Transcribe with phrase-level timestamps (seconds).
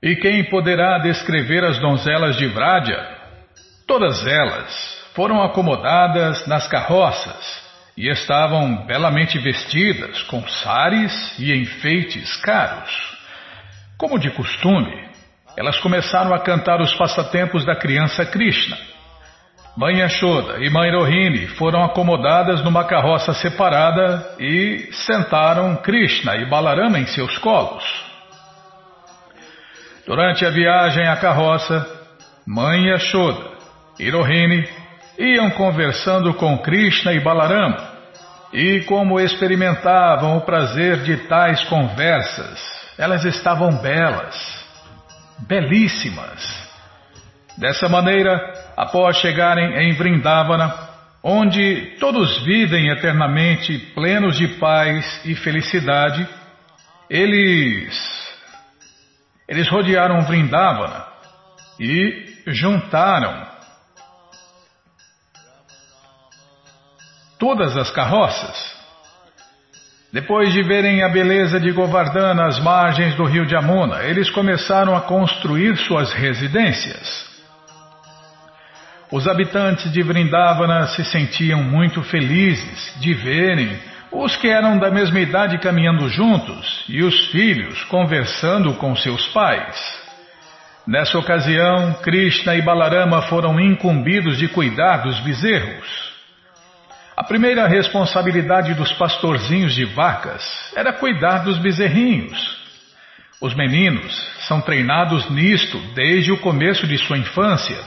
[0.00, 3.04] E quem poderá descrever as donzelas de Vrádia?
[3.84, 12.92] Todas elas foram acomodadas nas carroças e estavam belamente vestidas com sares e enfeites caros.
[13.98, 15.08] Como de costume,
[15.56, 18.78] elas começaram a cantar os passatempos da criança Krishna.
[19.76, 27.00] Mãe Yashoda e Mãe Rohini foram acomodadas numa carroça separada e sentaram Krishna e Balarama
[27.00, 28.07] em seus colos.
[30.08, 31.86] Durante a viagem à carroça,
[32.46, 33.44] Mãe Yashoda
[34.00, 34.66] e Rohini
[35.18, 37.76] iam conversando com Krishna e Balarama,
[38.50, 42.58] e como experimentavam o prazer de tais conversas,
[42.96, 44.34] elas estavam belas,
[45.46, 46.42] belíssimas.
[47.58, 48.40] Dessa maneira,
[48.78, 50.72] após chegarem em Vrindavana,
[51.22, 56.26] onde todos vivem eternamente plenos de paz e felicidade,
[57.10, 58.17] eles
[59.48, 61.06] eles rodearam Vrindavana
[61.80, 63.46] e juntaram
[67.38, 68.76] todas as carroças.
[70.12, 75.02] Depois de verem a beleza de Govardhana às margens do rio Jamuna, eles começaram a
[75.02, 77.28] construir suas residências.
[79.10, 83.78] Os habitantes de Vrindavana se sentiam muito felizes de verem
[84.10, 89.98] os que eram da mesma idade caminhando juntos e os filhos conversando com seus pais.
[90.86, 96.08] Nessa ocasião, Krishna e Balarama foram incumbidos de cuidar dos bezerros.
[97.14, 102.56] A primeira responsabilidade dos pastorzinhos de vacas era cuidar dos bezerrinhos.
[103.40, 104.14] Os meninos
[104.48, 107.78] são treinados nisto desde o começo de sua infância.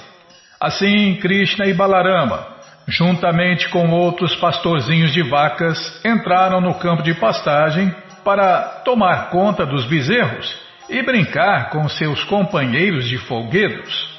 [0.59, 2.50] Assim, Krishna e Balarama,
[2.88, 7.94] juntamente com outros pastorzinhos de vacas, entraram no campo de pastagem
[8.24, 10.56] para tomar conta dos bezerros
[10.90, 14.09] e brincar com seus companheiros de folguedos.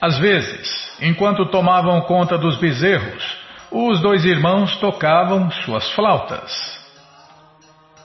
[0.00, 3.38] Às vezes, enquanto tomavam conta dos bezerros,
[3.70, 6.82] os dois irmãos tocavam suas flautas.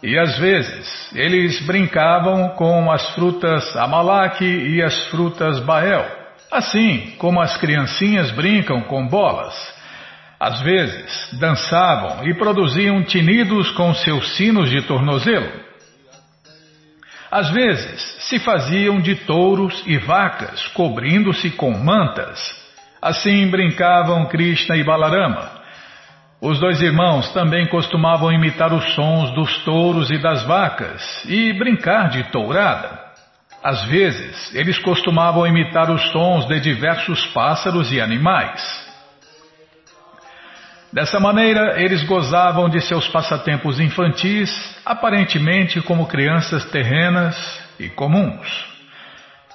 [0.01, 6.05] E às vezes, eles brincavam com as frutas amalak e as frutas bael,
[6.51, 9.55] assim como as criancinhas brincam com bolas.
[10.39, 15.67] Às vezes, dançavam e produziam tinidos com seus sinos de tornozelo.
[17.31, 22.39] Às vezes se faziam de touros e vacas, cobrindo-se com mantas.
[23.01, 25.57] Assim brincavam Krishna e Balarama.
[26.39, 32.09] Os dois irmãos também costumavam imitar os sons dos touros e das vacas e brincar
[32.09, 33.06] de tourada.
[33.67, 38.63] Às vezes, eles costumavam imitar os sons de diversos pássaros e animais.
[40.93, 44.49] Dessa maneira, eles gozavam de seus passatempos infantis,
[44.85, 47.35] aparentemente como crianças terrenas
[47.77, 48.47] e comuns.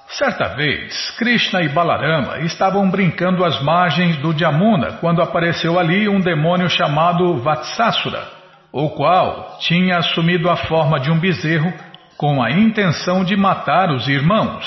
[0.08, 6.20] Certa vez, Krishna e Balarama estavam brincando às margens do Jamuna quando apareceu ali um
[6.20, 8.28] demônio chamado Vatsasura,
[8.70, 11.72] o qual tinha assumido a forma de um bezerro
[12.22, 14.65] com a intenção de matar os irmãos.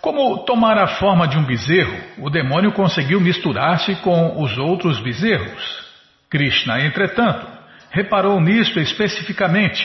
[0.00, 5.84] Como tomar a forma de um bezerro, o demônio conseguiu misturar-se com os outros bezerros.
[6.30, 7.44] Krishna, entretanto,
[7.90, 9.84] reparou nisto especificamente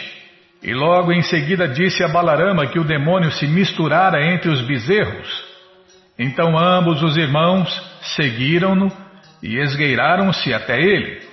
[0.62, 5.44] e logo em seguida disse a Balarama que o demônio se misturara entre os bezerros.
[6.20, 7.68] Então ambos os irmãos
[8.16, 8.92] seguiram-no
[9.42, 11.27] e esgueiraram-se até ele.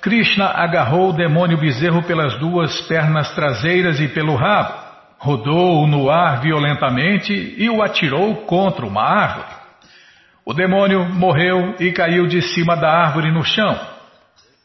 [0.00, 4.88] Krishna agarrou o demônio bezerro pelas duas pernas traseiras e pelo rabo
[5.18, 9.58] rodou-o no ar violentamente e o atirou contra uma árvore.
[10.46, 13.78] O demônio morreu e caiu de cima da árvore no chão.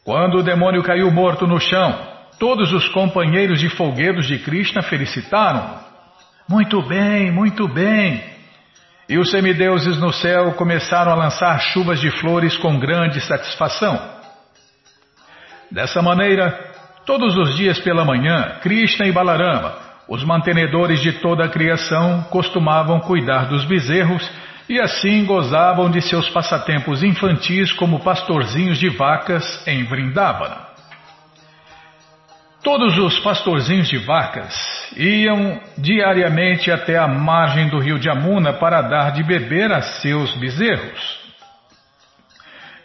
[0.04, 1.98] Quando o demônio caiu morto no chão,
[2.38, 5.78] todos os companheiros de folguedos de Krishna felicitaram.
[6.48, 8.22] Muito bem, muito bem.
[9.08, 14.13] E os semideuses no céu começaram a lançar chuvas de flores com grande satisfação.
[15.70, 16.50] Dessa maneira,
[17.06, 23.00] todos os dias pela manhã, Krishna e Balarama os mantenedores de toda a criação costumavam
[23.00, 24.30] cuidar dos bezerros
[24.68, 30.74] e assim gozavam de seus passatempos infantis como pastorzinhos de vacas em Vrindavana.
[32.62, 34.54] Todos os pastorzinhos de vacas
[34.96, 41.23] iam diariamente até a margem do rio Jamuna para dar de beber a seus bezerros.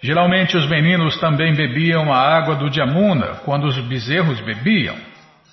[0.01, 4.95] Geralmente os meninos também bebiam a água do Jamuna quando os bezerros bebiam.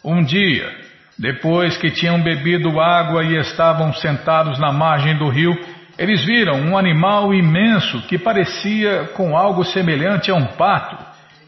[0.05, 0.71] Um dia,
[1.19, 5.53] depois que tinham bebido água e estavam sentados na margem do rio,
[5.99, 10.97] eles viram um animal imenso que parecia com algo semelhante a um pato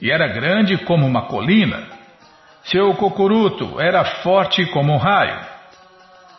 [0.01, 1.83] e era grande como uma colina.
[2.65, 5.39] Seu cocuruto era forte como um raio.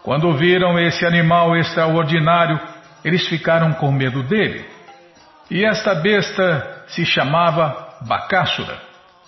[0.04, 2.60] Quando viram esse animal extraordinário,
[3.04, 4.66] eles ficaram com medo dele.
[5.50, 8.80] E esta besta se chamava Bacássura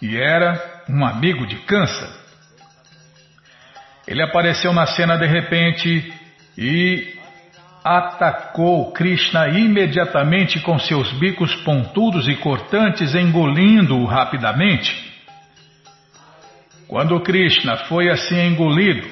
[0.01, 2.21] e era um amigo de Kansa.
[4.07, 6.13] Ele apareceu na cena de repente
[6.57, 7.15] e
[7.83, 15.11] atacou Krishna imediatamente com seus bicos pontudos e cortantes, engolindo-o rapidamente.
[16.87, 19.07] Quando Krishna foi assim engolido,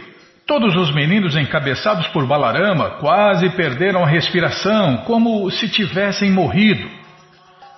[0.46, 6.99] todos os meninos encabeçados por Balarama quase perderam a respiração, como se tivessem morrido.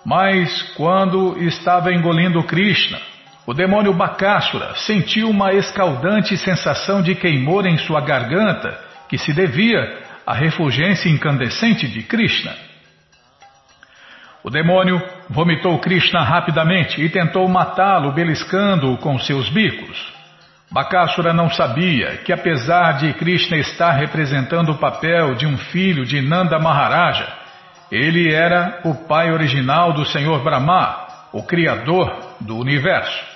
[0.06, 3.00] Mas quando estava engolindo Krishna,
[3.45, 10.00] o demônio Bakasura sentiu uma escaldante sensação de queimor em sua garganta, que se devia
[10.25, 12.53] à refulgência incandescente de Krishna.
[14.44, 20.12] O demônio vomitou Krishna rapidamente e tentou matá-lo, beliscando-o com seus bicos.
[20.71, 26.21] Bakasura não sabia que, apesar de Krishna estar representando o papel de um filho de
[26.21, 27.41] Nanda Maharaja,
[27.92, 33.32] ele era o pai original do Senhor Brahma, o criador do universo.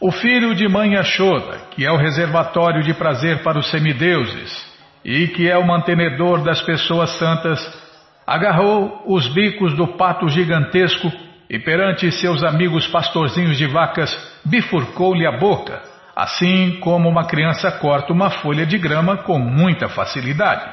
[0.00, 4.52] O filho de mãe Ashoda, que é o reservatório de prazer para os semideuses
[5.02, 7.58] e que é o mantenedor das pessoas santas,
[8.26, 11.10] agarrou os bicos do pato gigantesco
[11.48, 14.14] e perante seus amigos pastorzinhos de vacas
[14.44, 15.80] bifurcou-lhe a boca,
[16.14, 20.70] assim como uma criança corta uma folha de grama com muita facilidade.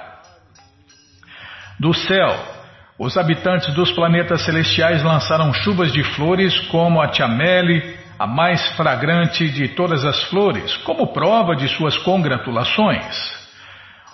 [1.80, 2.61] Do céu,
[3.04, 9.50] os habitantes dos planetas celestiais lançaram chuvas de flores como a chamele, a mais fragrante
[9.50, 13.42] de todas as flores, como prova de suas congratulações.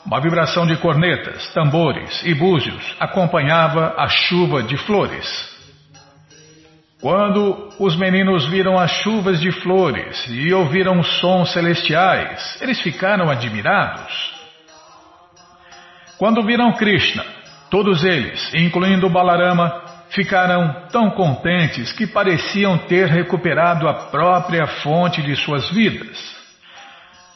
[0.06, 5.28] Uma vibração de cornetas, tambores e búzios acompanhava a chuva de flores.
[7.02, 14.32] Quando os meninos viram as chuvas de flores e ouviram sons celestiais, eles ficaram admirados.
[16.18, 17.37] Quando viram Krishna,
[17.70, 25.36] todos eles, incluindo Balarama, ficaram tão contentes que pareciam ter recuperado a própria fonte de
[25.36, 26.38] suas vidas.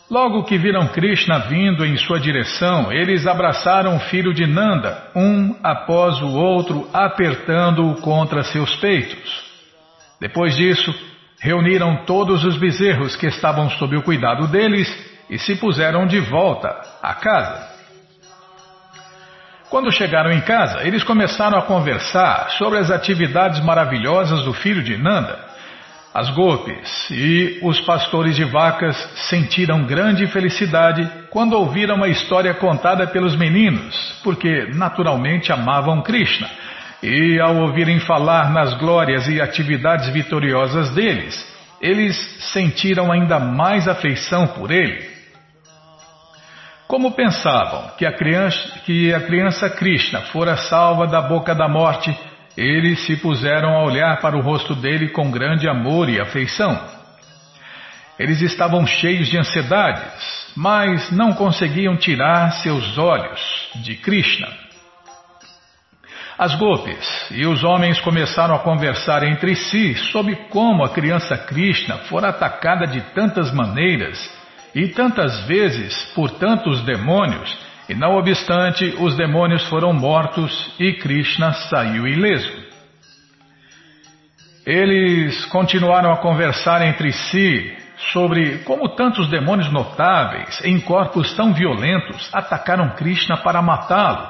[0.09, 5.55] Logo que viram Krishna vindo em sua direção, eles abraçaram o filho de Nanda, um
[5.63, 9.41] após o outro, apertando-o contra seus peitos.
[10.19, 10.93] Depois disso,
[11.39, 14.93] reuniram todos os bezerros que estavam sob o cuidado deles
[15.29, 16.67] e se puseram de volta
[17.01, 17.70] à casa.
[19.71, 24.97] Quando chegaram em casa, eles começaram a conversar sobre as atividades maravilhosas do filho de
[24.97, 25.39] Nanda.
[26.13, 28.97] As golpes e os pastores de vacas
[29.29, 36.49] sentiram grande felicidade quando ouviram a história contada pelos meninos, porque naturalmente amavam Krishna.
[37.01, 41.47] E ao ouvirem falar nas glórias e atividades vitoriosas deles,
[41.79, 42.17] eles
[42.51, 45.20] sentiram ainda mais afeição por ele.
[46.91, 52.13] Como pensavam que a criança, que a criança Krishna fora salva da boca da morte,
[52.57, 56.77] eles se puseram a olhar para o rosto dele com grande amor e afeição.
[58.19, 63.39] Eles estavam cheios de ansiedades, mas não conseguiam tirar seus olhos
[63.75, 64.49] de Krishna.
[66.37, 71.99] As golpes e os homens começaram a conversar entre si sobre como a criança Krishna
[72.09, 74.40] fora atacada de tantas maneiras
[74.73, 81.51] e tantas vezes por tantos demônios e não obstante, os demônios foram mortos e Krishna
[81.51, 82.49] saiu ileso.
[84.65, 87.77] Eles continuaram a conversar entre si
[88.13, 94.25] sobre como tantos demônios notáveis, em corpos tão violentos, atacaram Krishna para matá-lo,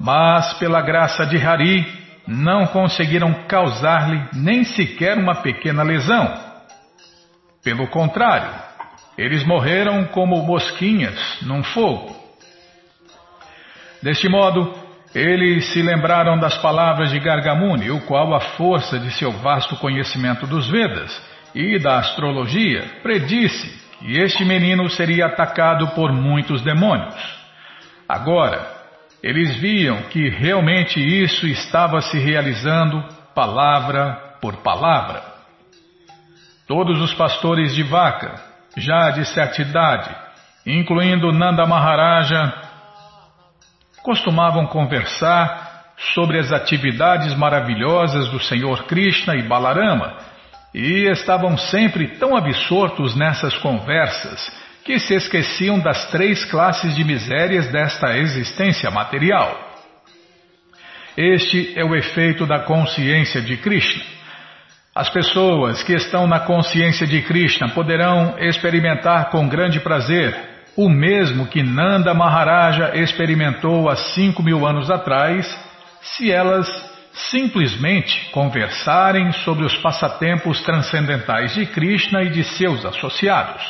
[0.00, 1.86] mas pela graça de Hari
[2.26, 6.34] não conseguiram causar-lhe nem sequer uma pequena lesão.
[7.62, 8.50] Pelo contrário,
[9.16, 12.14] eles morreram como mosquinhas num fogo.
[14.02, 14.74] Deste modo,
[15.14, 20.46] eles se lembraram das palavras de Gargamuni, o qual, a força de seu vasto conhecimento
[20.46, 21.22] dos Vedas
[21.54, 27.14] e da astrologia, predisse que este menino seria atacado por muitos demônios.
[28.08, 28.66] Agora,
[29.22, 33.02] eles viam que realmente isso estava se realizando
[33.34, 35.22] palavra por palavra.
[36.66, 40.14] Todos os pastores de vaca, já de certa idade,
[40.66, 42.52] incluindo Nanda Maharaja,
[44.02, 50.16] costumavam conversar sobre as atividades maravilhosas do Senhor Krishna e Balarama
[50.74, 54.52] e estavam sempre tão absortos nessas conversas
[54.84, 59.72] que se esqueciam das três classes de misérias desta existência material.
[61.16, 64.04] Este é o efeito da consciência de Krishna.
[64.94, 71.46] As pessoas que estão na consciência de Krishna poderão experimentar com grande prazer o mesmo
[71.48, 75.46] que Nanda Maharaja experimentou há cinco mil anos atrás,
[76.00, 76.68] se elas
[77.12, 83.62] simplesmente conversarem sobre os passatempos transcendentais de Krishna e de seus associados.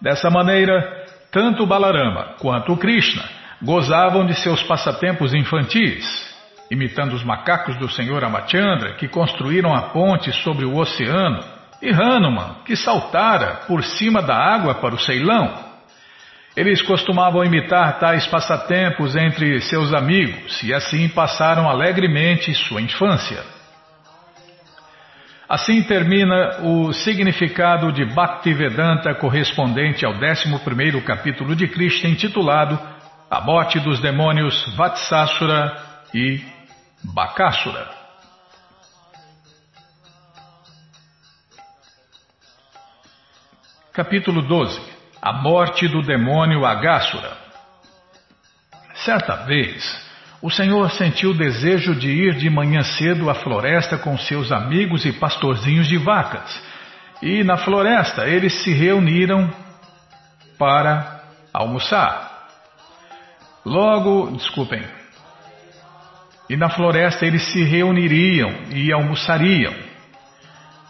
[0.00, 3.24] Dessa maneira, tanto Balarama quanto Krishna
[3.62, 6.31] gozavam de seus passatempos infantis,
[6.72, 11.44] imitando os macacos do Senhor Amachandra que construíram a ponte sobre o oceano,
[11.82, 15.52] e Hanuman, que saltara por cima da água para o Ceilão.
[16.56, 23.42] Eles costumavam imitar tais passatempos entre seus amigos e assim passaram alegremente sua infância.
[25.46, 32.78] Assim termina o significado de Bhaktivedanta correspondente ao 11 capítulo de Krishna intitulado
[33.30, 35.76] A Morte dos Demônios Vatsasura
[36.14, 36.40] e
[37.04, 37.90] Bakasura.
[43.92, 44.92] Capítulo 12
[45.22, 47.36] a morte do demônio Agássura.
[49.04, 50.04] Certa vez,
[50.42, 55.12] o Senhor sentiu desejo de ir de manhã cedo à floresta com seus amigos e
[55.12, 56.60] pastorzinhos de vacas.
[57.22, 59.48] E na floresta eles se reuniram
[60.58, 61.22] para
[61.54, 62.48] almoçar.
[63.64, 64.82] Logo, desculpem.
[66.48, 69.72] E na floresta eles se reuniriam e almoçariam.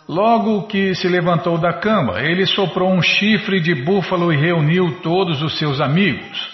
[0.09, 5.41] Logo que se levantou da cama, ele soprou um chifre de búfalo e reuniu todos
[5.43, 6.51] os seus amigos.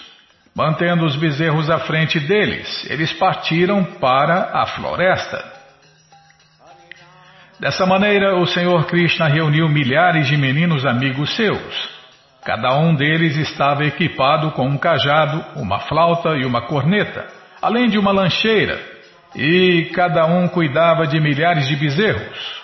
[0.55, 5.43] Mantendo os bezerros à frente deles, eles partiram para a floresta.
[7.59, 11.89] Dessa maneira, o Senhor Krishna reuniu milhares de meninos amigos seus.
[12.45, 17.97] Cada um deles estava equipado com um cajado, uma flauta e uma corneta, além de
[17.97, 18.79] uma lancheira,
[19.35, 22.59] e cada um cuidava de milhares de bezerros.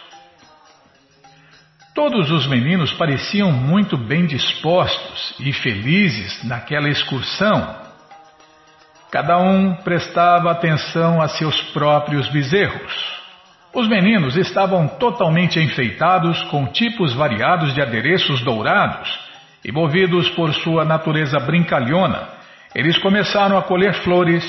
[1.94, 7.76] Todos os meninos pareciam muito bem dispostos e felizes naquela excursão.
[9.12, 13.16] Cada um prestava atenção a seus próprios bezerros.
[13.74, 19.20] Os meninos estavam totalmente enfeitados com tipos variados de adereços dourados
[19.64, 22.36] e, movidos por sua natureza brincalhona,
[22.76, 24.44] eles começaram a colher flores,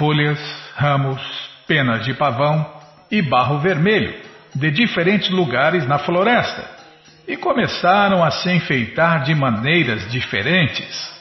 [0.00, 0.40] folhas,
[0.76, 1.20] ramos,
[1.68, 2.66] penas de pavão
[3.10, 4.14] e barro vermelho
[4.54, 6.64] de diferentes lugares na floresta
[7.28, 11.20] e começaram a se enfeitar de maneiras diferentes.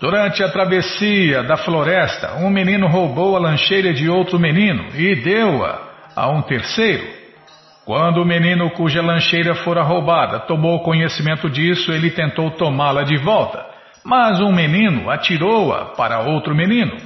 [0.00, 5.78] Durante a travessia da floresta, um menino roubou a lancheira de outro menino e deu-a
[6.16, 7.06] a um terceiro.
[7.84, 13.73] Quando o menino cuja lancheira fora roubada tomou conhecimento disso, ele tentou tomá-la de volta,
[14.04, 16.96] mas um menino atirou-a para outro menino.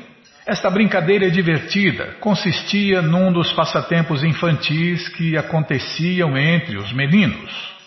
[0.44, 7.78] Esta brincadeira divertida consistia num dos passatempos infantis que aconteciam entre os meninos.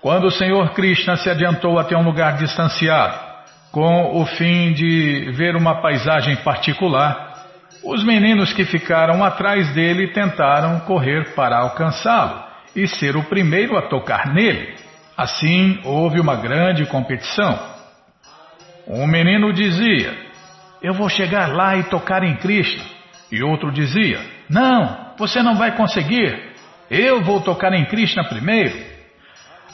[0.00, 3.18] Quando o Senhor Krishna se adiantou até um lugar distanciado,
[3.72, 7.46] com o fim de ver uma paisagem particular,
[7.82, 13.82] os meninos que ficaram atrás dele tentaram correr para alcançá-lo e ser o primeiro a
[13.82, 14.87] tocar nele.
[15.18, 17.58] Assim, houve uma grande competição.
[18.86, 20.16] Um menino dizia:
[20.80, 22.84] Eu vou chegar lá e tocar em Krishna.
[23.32, 26.54] E outro dizia: Não, você não vai conseguir.
[26.88, 28.78] Eu vou tocar em Krishna primeiro.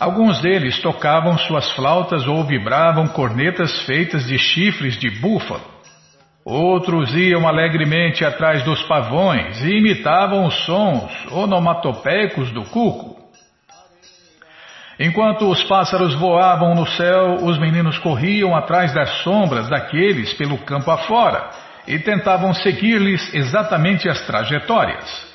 [0.01, 5.75] Alguns deles tocavam suas flautas ou vibravam cornetas feitas de chifres de búfalo.
[6.43, 13.14] Outros iam alegremente atrás dos pavões e imitavam os sons onomatopeicos do cuco.
[14.99, 20.91] Enquanto os pássaros voavam no céu, os meninos corriam atrás das sombras daqueles pelo campo
[20.91, 21.51] afora
[21.87, 25.35] e tentavam seguir-lhes exatamente as trajetórias.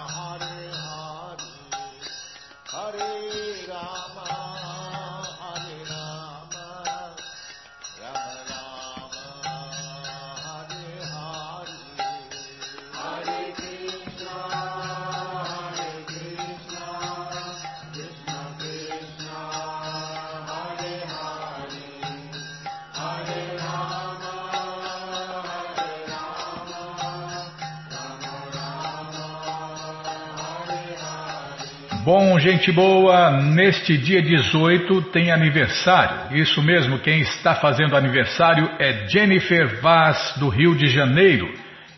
[32.60, 36.38] Gente boa, neste dia 18 tem aniversário.
[36.38, 41.50] Isso mesmo, quem está fazendo aniversário é Jennifer Vaz, do Rio de Janeiro,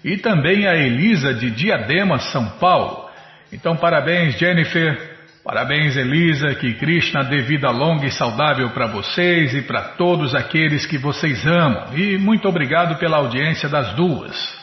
[0.05, 3.09] e também a Elisa de Diadema, São Paulo.
[3.51, 5.09] Então, parabéns, Jennifer.
[5.43, 6.53] Parabéns, Elisa.
[6.53, 11.45] Que Krishna dê vida longa e saudável para vocês e para todos aqueles que vocês
[11.47, 11.87] amam.
[11.95, 14.60] E muito obrigado pela audiência das duas.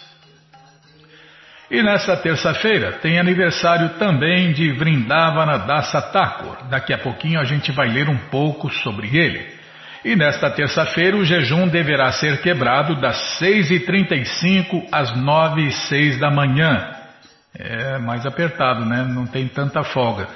[1.70, 6.66] E nesta terça-feira tem aniversário também de Vrindavana Dasa Thakur.
[6.70, 9.46] Daqui a pouquinho a gente vai ler um pouco sobre ele.
[10.02, 16.90] E nesta terça-feira o jejum deverá ser quebrado das 6h35 às 9h06 da manhã.
[17.54, 19.02] É mais apertado, né?
[19.02, 20.26] Não tem tanta folga.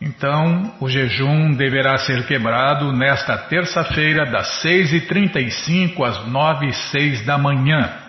[0.00, 8.01] Então, o jejum deverá ser quebrado nesta terça-feira, das 6h35 às 9h06 da manhã.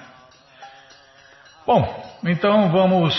[1.66, 3.16] Bom, então vamos,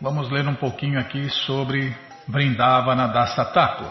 [0.00, 1.94] vamos ler um pouquinho aqui sobre
[2.26, 3.86] Vrindavana Dasa Thakur,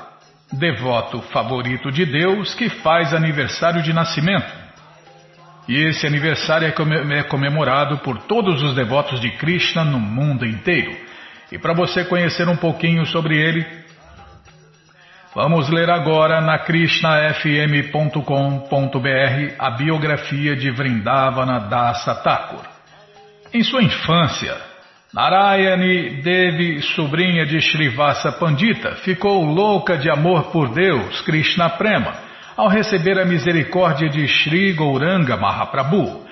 [0.51, 4.51] devoto favorito de Deus que faz aniversário de nascimento.
[5.65, 10.97] E esse aniversário é, é comemorado por todos os devotos de Krishna no mundo inteiro.
[11.49, 13.65] E para você conhecer um pouquinho sobre ele,
[15.33, 22.76] vamos ler agora na krishnafm.com.br a biografia de Vrindavana Dasa Thakur.
[23.53, 24.57] Em sua infância,
[25.13, 32.13] Narayani Devi, sobrinha de Srivasa Pandita, ficou louca de amor por Deus, Krishna Prema,
[32.57, 36.25] ao receber a misericórdia de Sri Gauranga Mahaprabhu.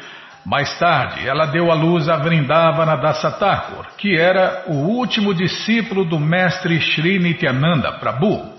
[0.45, 6.04] Mais tarde, ela deu à luz a Vrindavana Dasa Thakur, que era o último discípulo
[6.04, 8.54] do mestre Sri Nityananda Prabhu.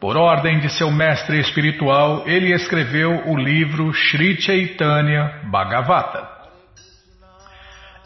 [0.00, 6.37] Por ordem de seu mestre espiritual, ele escreveu o livro Sri Chaitanya Bhagavata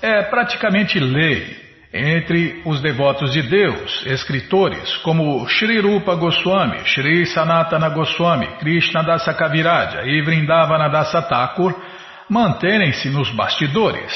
[0.02, 1.62] é praticamente lei
[1.94, 9.32] entre os devotos de Deus, escritores como Sri Rupa Goswami, Sri Sanatana Goswami, Krishna Dasa
[9.32, 11.74] Kaviraja e Vrindavana Dasa Thakur,
[12.28, 14.12] manterem-se nos bastidores.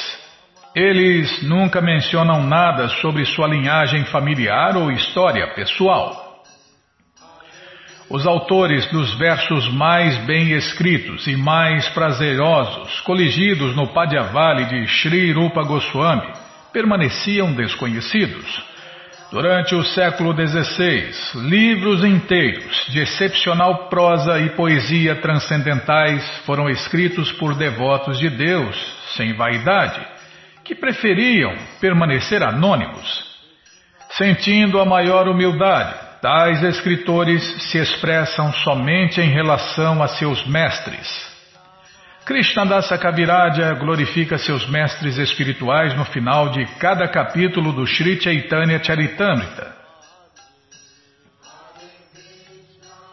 [0.74, 6.25] Eles nunca mencionam nada sobre sua linhagem familiar ou história pessoal.
[8.08, 15.32] Os autores dos versos mais bem escritos e mais prazerosos, coligidos no Padyavali de Sri
[15.32, 16.32] Rupa Goswami,
[16.72, 18.62] permaneciam desconhecidos.
[19.32, 21.10] Durante o século XVI,
[21.48, 28.76] livros inteiros de excepcional prosa e poesia transcendentais foram escritos por devotos de Deus,
[29.16, 30.00] sem vaidade,
[30.64, 33.26] que preferiam permanecer anônimos.
[34.10, 41.36] Sentindo a maior humildade, tais escritores se expressam somente em relação a seus mestres.
[42.24, 49.76] Krishnadasa Kaviraj glorifica seus mestres espirituais no final de cada capítulo do Sri Chaitanya Charitamrita.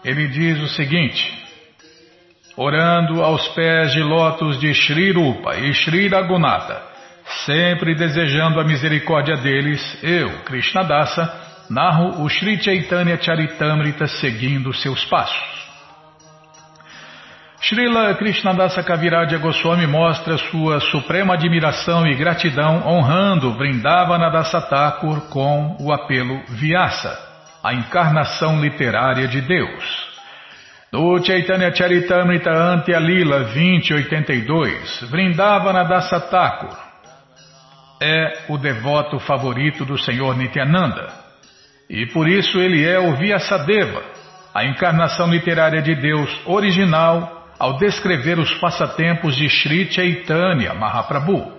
[0.04, 1.32] Ele diz o seguinte:
[2.58, 6.82] orando aos pés de lótus de Sri Rupa e Sri Raghunatha,
[7.46, 11.43] sempre desejando a misericórdia deles, eu, Krishnadasa,
[11.74, 15.64] narro o Sri Chaitanya Charitamrita seguindo seus passos.
[17.60, 25.78] Srila Krishnadasa Kaviraja Goswami mostra sua suprema admiração e gratidão honrando Vrindavana Dasa Thakur com
[25.80, 27.18] o apelo Vyasa,
[27.64, 30.14] a encarnação literária de Deus.
[30.92, 36.78] No Chaitanya Charitamrita Ante Alila 2082, Vrindavana Dasa Thakur
[38.00, 41.23] é o devoto favorito do Senhor Nityananda.
[41.94, 44.02] E por isso ele é o Vyasadeva,
[44.52, 51.54] a encarnação literária de Deus original ao descrever os passatempos de Sri Chaitanya Mahaprabhu.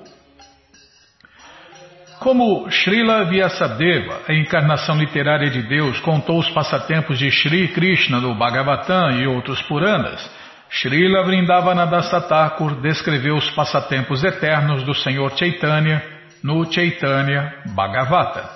[2.18, 8.34] Como Srila Vyasadeva, a encarnação literária de Deus, contou os passatempos de Sri Krishna no
[8.34, 10.28] Bhagavatam e outros Puranas,
[10.68, 16.02] Srila Vrindavanadasa Thakur descreveu os passatempos eternos do Senhor Chaitanya
[16.42, 18.53] no Chaitanya Bhagavata.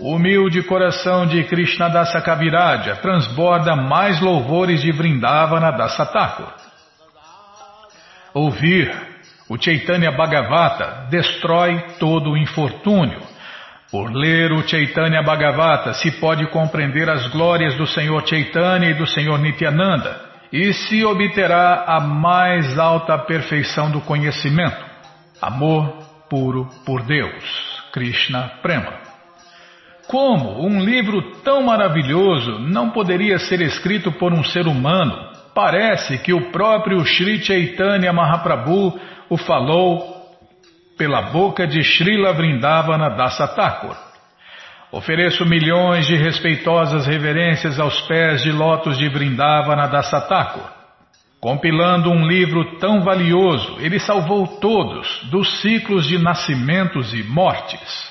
[0.00, 6.48] O humilde coração de Krishnadasa Kaviraja transborda mais louvores de Vrindavana Thakur.
[8.32, 8.90] Ouvir
[9.46, 13.20] o Chaitanya Bhagavata destrói todo o infortúnio.
[13.90, 19.06] Por ler o Chaitanya Bhagavata se pode compreender as glórias do Senhor Chaitanya e do
[19.06, 20.18] Senhor Nityananda
[20.50, 24.82] e se obterá a mais alta perfeição do conhecimento,
[25.42, 25.92] amor
[26.30, 27.44] puro por Deus,
[27.92, 29.09] Krishna Prema.
[30.10, 35.16] Como um livro tão maravilhoso não poderia ser escrito por um ser humano?
[35.54, 40.36] Parece que o próprio Sri Chaitanya Mahaprabhu o falou
[40.98, 43.96] pela boca de Srila Vrindavana Dasa Thakur.
[44.90, 50.68] Ofereço milhões de respeitosas reverências aos pés de lótus de Vrindavana Dasa Thakur.
[51.40, 58.09] Compilando um livro tão valioso, ele salvou todos dos ciclos de nascimentos e mortes.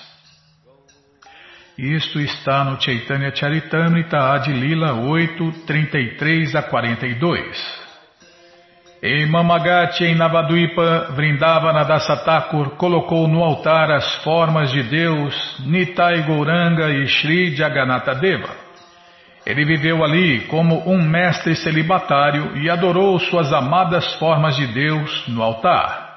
[1.82, 7.80] Isto está no Chaitanya Charitamrita Adilila 8, 33 a 42.
[9.02, 16.90] Em Mamagati, em Navaduipa, Vrindavana Thakur colocou no altar as formas de Deus, Nitai Gouranga
[16.90, 18.50] e Sri Jagannatha Deva.
[19.46, 25.42] Ele viveu ali como um mestre celibatário e adorou suas amadas formas de Deus no
[25.42, 26.09] altar.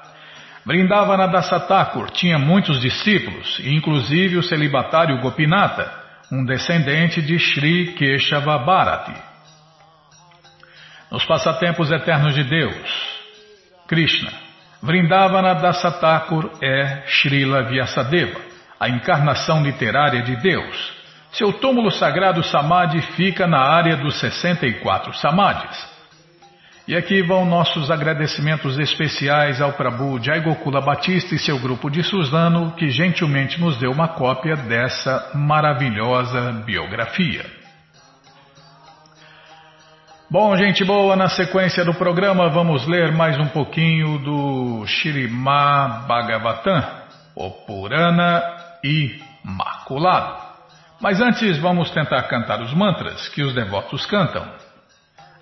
[0.65, 1.27] Vrindavana
[1.67, 5.91] Thakur tinha muitos discípulos, inclusive o celibatário Gopinata,
[6.31, 9.33] um descendente de Sri Keshava Bharati
[11.13, 13.13] nos passatempos eternos de Deus.
[13.87, 14.31] Krishna.
[14.81, 18.41] Vrindavana Dasatakur é Srila Vyasadeva,
[18.79, 20.91] a encarnação literária de Deus.
[21.31, 25.92] Seu túmulo sagrado Samadhi fica na área dos 64 Samadhis.
[26.85, 32.03] E aqui vão nossos agradecimentos especiais ao Prabhu Jai Gokula Batista e seu grupo de
[32.03, 37.45] Suzano, que gentilmente nos deu uma cópia dessa maravilhosa biografia.
[40.29, 46.83] Bom, gente boa, na sequência do programa vamos ler mais um pouquinho do Shirimá Bhagavatam,
[47.33, 48.43] o Purana
[48.83, 50.35] Imaculado.
[50.99, 54.62] Mas antes vamos tentar cantar os mantras que os devotos cantam.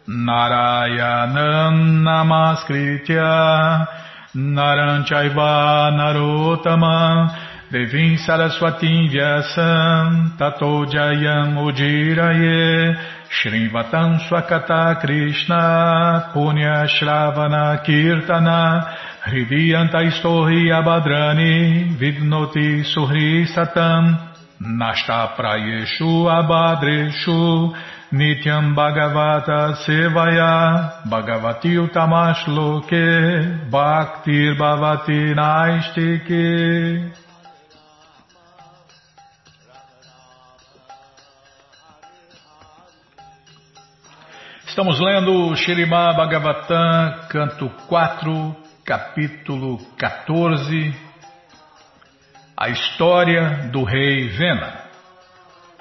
[0.07, 3.87] Narayanam Namaskritya
[4.35, 7.37] Naranchaiva Narotama
[7.71, 12.97] Devim Saraswatim Vyasam Tato Jayam Ujiraye
[13.29, 24.17] Shrivatam Swakata Krishna Punya Shravana Kirtana Hridiyanta Istohi Abhadrani Vidnoti Suhri Satam
[24.59, 27.71] Nashta Prayeshu Abhadreshu
[28.12, 37.13] Nityam Bhagavata Sevaya Bhagavati Utamash Loke Bhaktir Bhavati Naistike
[44.67, 50.95] Estamos lendo Shirimá Bhagavatam, canto 4, capítulo 14,
[52.58, 54.82] a história do rei Vena.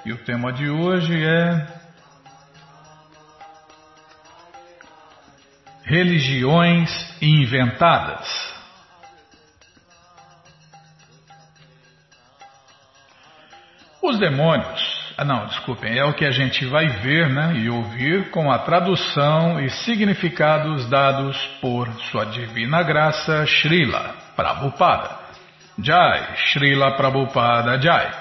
[0.04, 1.79] E o tema de hoje é
[5.90, 6.88] religiões
[7.20, 8.28] inventadas.
[14.00, 18.30] Os demônios, ah não, desculpem, é o que a gente vai ver né, e ouvir
[18.30, 25.18] com a tradução e significados dados por Sua Divina Graça Srila Prabhupada.
[25.76, 28.12] Jai, Srila Prabhupada Jai.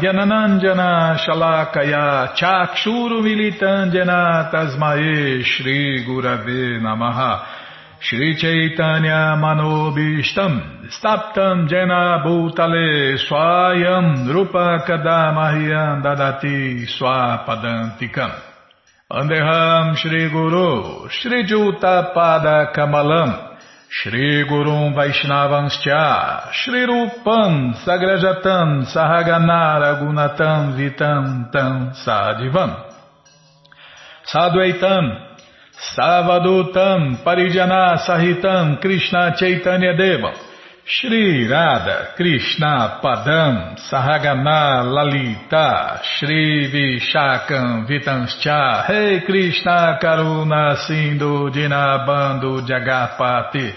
[0.00, 7.44] Gyananandjana Shalakaya Chakshuru Militandjana Tasmae Shri Gurave Namaha
[8.00, 18.32] Shri Chaitanya Manobishtam Staptam Jena Bhutale Swayam Rupa Kadamahyam Dadati Swapadantikam
[19.10, 19.94] Andeham
[23.94, 32.90] Shri Gurum Vaishnavanscha Shri Rupam Sagrajatam Sahaganara Gunatam Vitam Tam Sadivam
[34.24, 35.36] Sadvaitam
[35.94, 40.51] Savadutam Parijana Sahitam Krishna Chaitanya Deva
[40.84, 53.72] Shri Radha Krishna Padam Sahagana Lalita Shri Vishakam Vitanscha hey Krishna Karuna Sindhu Dinabando Jagapati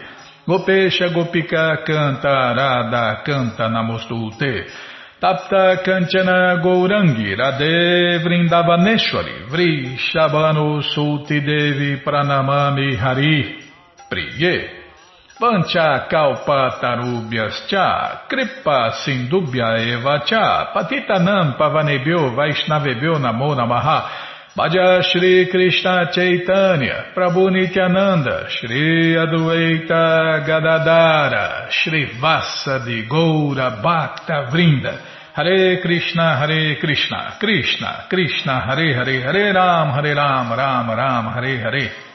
[0.48, 4.66] Gopesha Gopika Canta Radha Canta Namostute
[5.22, 13.64] Tapta Kanchana Gourangi Radhe Vrindavaneshwari Vri Shabano Sulti Devi Pranamami Hari
[14.10, 14.85] Priye
[15.40, 18.26] Pancha Kalpa Tarubhyas Cha.
[18.30, 20.72] Kripa Sindubhya Eva Cha.
[20.74, 24.10] Patitanam Pavanebhyo Vaishnavebhyo Namo Namaha.
[24.56, 34.98] Bhaja Shri Krishna Chaitanya, Prabhu Nityananda, Shri Adueita Gadadara, Shri Vassa de Goura Bhakta Vrinda,
[35.34, 41.58] Hare Krishna, Hare Krishna, Krishna, Krishna, Hare Hare, Hare Ram, Hare Ram, Ram Ram, Hare
[41.60, 42.15] Hare.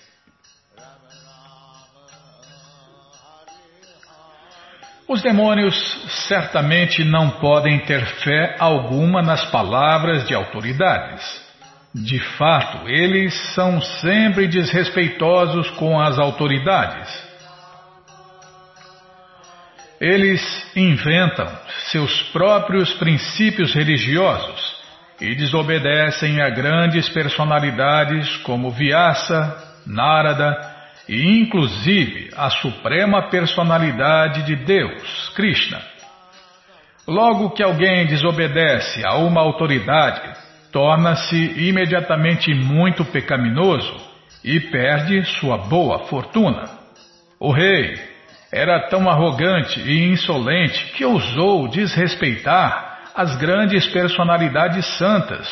[5.11, 5.75] Os demônios
[6.29, 11.21] certamente não podem ter fé alguma nas palavras de autoridades.
[11.93, 17.09] De fato, eles são sempre desrespeitosos com as autoridades.
[19.99, 20.41] Eles
[20.77, 21.45] inventam
[21.91, 24.77] seus próprios princípios religiosos
[25.19, 30.70] e desobedecem a grandes personalidades como Vyasa, Narada
[31.11, 35.81] e inclusive a suprema personalidade de Deus, Krishna.
[37.05, 40.21] Logo que alguém desobedece a uma autoridade,
[40.71, 43.93] torna-se imediatamente muito pecaminoso
[44.41, 46.63] e perde sua boa fortuna.
[47.37, 47.99] O rei
[48.49, 55.45] era tão arrogante e insolente que ousou desrespeitar as grandes personalidades santas,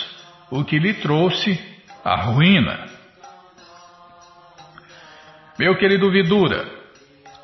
[0.50, 1.60] o que lhe trouxe
[2.06, 2.99] a ruína.
[5.60, 6.66] Meu querido Vidura,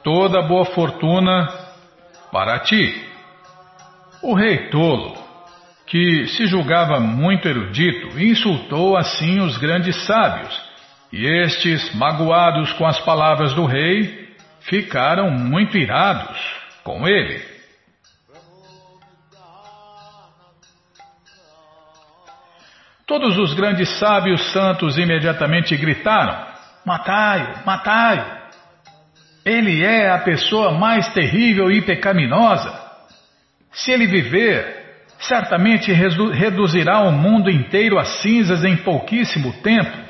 [0.01, 1.49] toda boa fortuna
[2.31, 3.05] para ti.
[4.23, 5.17] O rei tolo
[5.85, 10.57] que se julgava muito erudito, insultou assim os grandes sábios,
[11.11, 16.39] e estes, magoados com as palavras do rei, ficaram muito irados
[16.85, 17.43] com ele.
[23.05, 26.54] Todos os grandes sábios santos imediatamente gritaram:
[26.85, 28.45] Matai-o, matai-o!
[29.45, 32.73] Ele é a pessoa mais terrível e pecaminosa.
[33.71, 34.85] Se ele viver,
[35.19, 40.05] certamente reduzirá o mundo inteiro a cinzas em pouquíssimo tempo.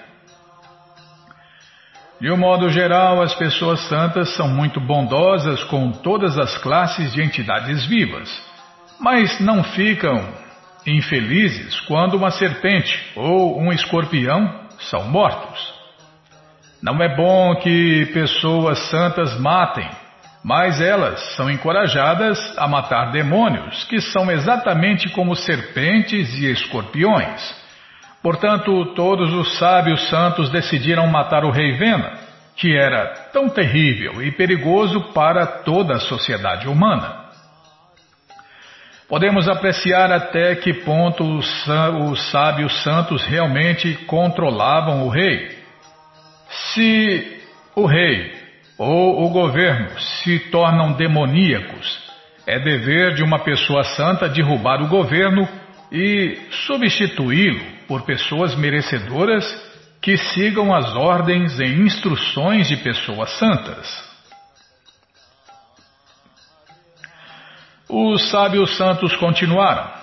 [2.20, 7.22] De um modo geral, as pessoas santas são muito bondosas com todas as classes de
[7.22, 8.30] entidades vivas,
[9.00, 10.34] mas não ficam
[10.88, 15.75] infelizes quando uma serpente ou um escorpião são mortos.
[16.86, 19.90] Não é bom que pessoas santas matem
[20.48, 27.42] mas elas são encorajadas a matar demônios, que são exatamente como serpentes e escorpiões.
[28.22, 32.20] Portanto, todos os sábios santos decidiram matar o rei Vena,
[32.56, 37.26] que era tão terrível e perigoso para toda a sociedade humana.
[39.10, 45.65] Podemos apreciar até que ponto os sábios santos realmente controlavam o rei.
[46.74, 47.42] Se
[47.76, 48.46] o rei
[48.78, 52.04] ou o governo se tornam demoníacos.
[52.46, 55.48] É dever de uma pessoa santa derrubar o governo
[55.92, 56.38] e
[56.68, 59.46] substituí-lo por pessoas merecedoras
[60.02, 64.16] que sigam as ordens e instruções de pessoas santas.
[67.90, 69.95] Os sábios santos continuaram.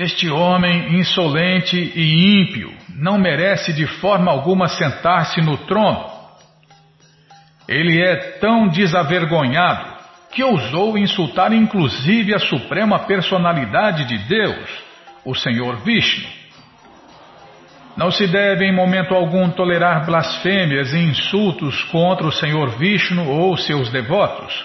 [0.00, 6.08] Este homem insolente e ímpio não merece de forma alguma sentar-se no trono.
[7.68, 9.98] Ele é tão desavergonhado
[10.30, 14.70] que ousou insultar inclusive a suprema personalidade de Deus,
[15.24, 16.28] o Senhor Vishnu.
[17.96, 23.56] Não se deve em momento algum tolerar blasfêmias e insultos contra o Senhor Vishnu ou
[23.56, 24.64] seus devotos.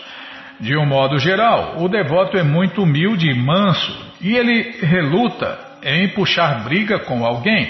[0.60, 6.10] De um modo geral, o devoto é muito humilde e manso e ele reluta em
[6.10, 7.70] puxar briga com alguém.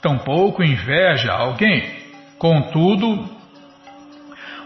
[0.00, 2.00] Tampouco inveja alguém.
[2.38, 3.28] Contudo,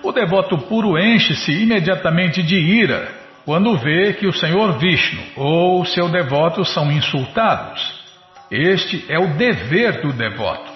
[0.03, 3.11] o devoto puro enche-se imediatamente de ira
[3.45, 8.05] quando vê que o Senhor Vishnu ou seu devoto são insultados.
[8.51, 10.73] Este é o dever do devoto.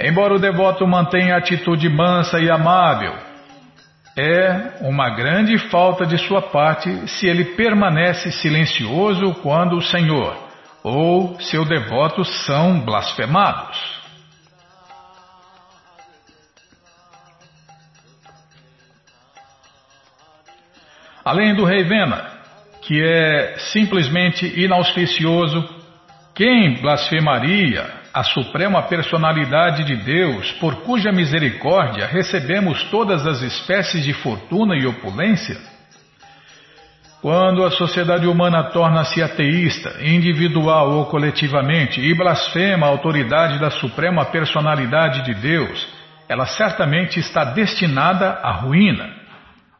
[0.00, 3.14] Embora o devoto mantenha atitude mansa e amável,
[4.16, 10.36] é uma grande falta de sua parte se ele permanece silencioso quando o Senhor
[10.82, 14.00] ou seu devoto são blasfemados.
[21.24, 22.40] Além do rei Vena,
[22.80, 25.68] que é simplesmente inauspicioso,
[26.34, 34.12] quem blasfemaria a suprema personalidade de Deus, por cuja misericórdia recebemos todas as espécies de
[34.12, 35.56] fortuna e opulência?
[37.22, 44.24] Quando a sociedade humana torna-se ateísta, individual ou coletivamente, e blasfema a autoridade da suprema
[44.24, 45.86] personalidade de Deus,
[46.28, 49.10] ela certamente está destinada à ruína.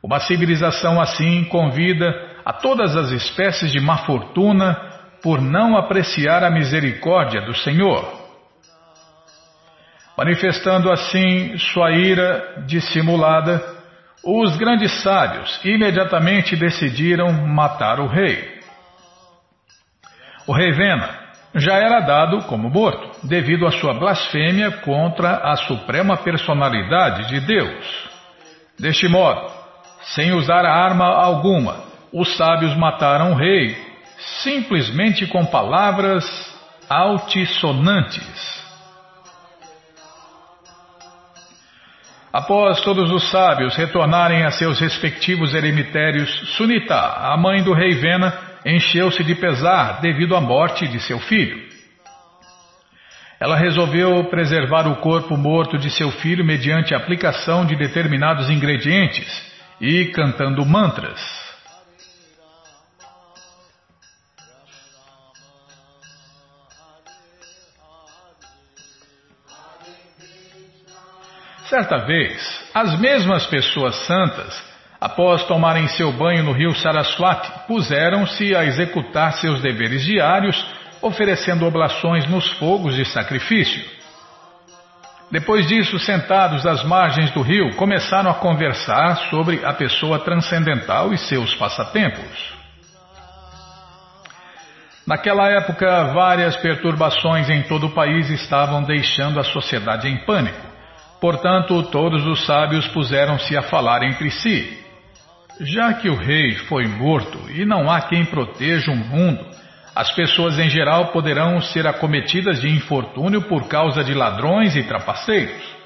[0.03, 2.15] Uma civilização assim convida
[2.45, 4.77] a todas as espécies de má fortuna
[5.23, 8.20] por não apreciar a misericórdia do Senhor.
[10.21, 13.59] Manifestando assim sua ira dissimulada,
[14.23, 18.61] os grandes sábios imediatamente decidiram matar o rei.
[20.47, 21.09] O rei Vena
[21.55, 28.11] já era dado como morto, devido à sua blasfêmia contra a suprema personalidade de Deus.
[28.79, 29.51] Deste modo,
[30.03, 33.75] sem usar arma alguma, os sábios mataram o rei,
[34.43, 36.27] simplesmente com palavras
[36.91, 38.60] altissonantes.
[42.33, 48.33] Após todos os sábios retornarem a seus respectivos eremitérios, Sunita, a mãe do rei Vena,
[48.65, 51.61] encheu-se de pesar devido à morte de seu filho.
[53.41, 59.27] Ela resolveu preservar o corpo morto de seu filho mediante a aplicação de determinados ingredientes
[59.81, 61.40] e cantando mantras.
[71.71, 74.61] Certa vez, as mesmas pessoas santas,
[75.01, 80.61] após tomarem seu banho no rio Saraswati, puseram-se a executar seus deveres diários,
[81.01, 83.85] oferecendo oblações nos fogos de sacrifício.
[85.31, 91.19] Depois disso, sentados às margens do rio, começaram a conversar sobre a pessoa transcendental e
[91.19, 92.53] seus passatempos.
[95.07, 100.70] Naquela época, várias perturbações em todo o país estavam deixando a sociedade em pânico.
[101.21, 104.79] Portanto, todos os sábios puseram-se a falar entre si.
[105.61, 109.45] Já que o rei foi morto e não há quem proteja o mundo,
[109.95, 115.81] as pessoas em geral poderão ser acometidas de infortúnio por causa de ladrões e trapaceiros.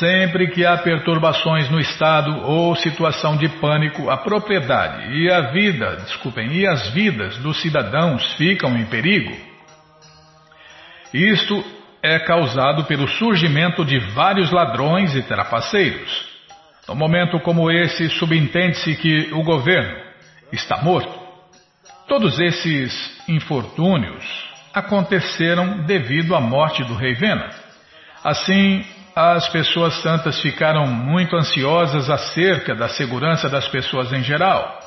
[0.00, 5.98] Sempre que há perturbações no estado ou situação de pânico, a propriedade e a vida,
[5.98, 9.51] desculpem, e as vidas dos cidadãos ficam em perigo.
[11.12, 11.62] Isto
[12.02, 16.32] é causado pelo surgimento de vários ladrões e trapaceiros.
[16.88, 19.96] No momento como esse, subentende-se que o governo
[20.50, 21.20] está morto.
[22.08, 24.24] Todos esses infortúnios
[24.74, 27.50] aconteceram devido à morte do rei Vena.
[28.24, 28.84] Assim,
[29.14, 34.81] as pessoas santas ficaram muito ansiosas acerca da segurança das pessoas em geral.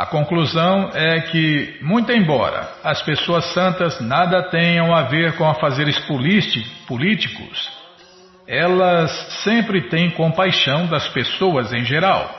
[0.00, 5.98] A conclusão é que, muito embora as pessoas santas nada tenham a ver com afazeres
[6.86, 7.70] políticos,
[8.48, 9.10] elas
[9.44, 12.34] sempre têm compaixão das pessoas em geral.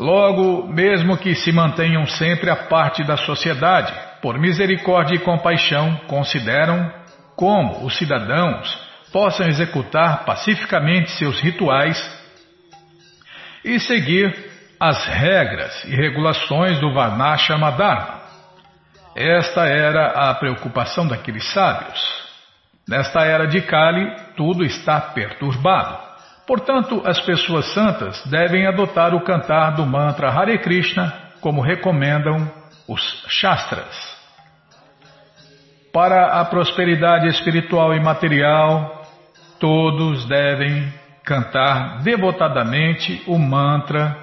[0.00, 6.92] Logo, mesmo que se mantenham sempre à parte da sociedade, por misericórdia e compaixão, consideram
[7.36, 8.68] como os cidadãos
[9.12, 11.96] possam executar pacificamente seus rituais
[13.64, 14.51] e seguir
[14.82, 18.20] as regras e regulações do Varnashama Dharma.
[19.14, 22.00] Esta era a preocupação daqueles sábios.
[22.88, 25.96] Nesta era de Kali, tudo está perturbado.
[26.48, 32.50] Portanto, as pessoas santas devem adotar o cantar do mantra Hare Krishna, como recomendam
[32.88, 34.18] os Shastras.
[35.92, 39.04] Para a prosperidade espiritual e material,
[39.60, 44.21] todos devem cantar devotadamente o mantra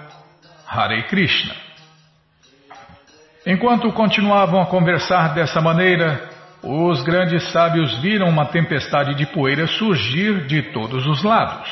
[0.70, 1.56] Hare Krishna.
[3.44, 6.30] Enquanto continuavam a conversar dessa maneira,
[6.62, 11.68] os grandes sábios viram uma tempestade de poeira surgir de todos os lados.